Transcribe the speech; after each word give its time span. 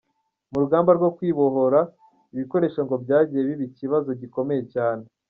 Mu 0.51 0.57
rugamba 0.63 0.91
rwo 0.97 1.09
kwibohora 1.17 1.79
ibikoresho 2.33 2.79
ngo 2.85 2.95
byagiye 3.03 3.41
biba 3.47 3.63
ikibazo 3.69 4.09
gikomeye 4.21 4.63
cyane. 4.73 5.03